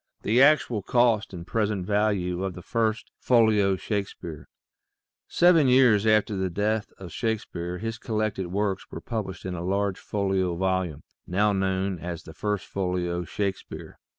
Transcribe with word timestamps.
THE 0.23 0.41
ACTUAL 0.41 0.81
COST 0.81 1.31
AND 1.31 1.45
PRESENT 1.45 1.85
VALUE 1.85 2.43
OF 2.43 2.55
THE 2.55 2.63
FIRST 2.63 3.11
FOLIO 3.19 3.75
SHAKESPEARE 3.75 4.47
EVEN 5.43 5.67
years 5.67 6.07
after 6.07 6.35
the 6.35 6.49
death 6.49 6.87
of 6.97 7.11
Shakespeare, 7.13 7.77
his 7.77 7.99
collected 7.99 8.47
works 8.47 8.89
were 8.89 8.99
published 8.99 9.45
in 9.45 9.53
a 9.53 9.63
large 9.63 9.99
folio 9.99 10.55
volume, 10.55 11.03
now 11.27 11.53
known 11.53 11.99
as" 11.99 12.23
The 12.23 12.33
First 12.33 12.65
Folio 12.65 13.25
Shakespeare." 13.25 13.99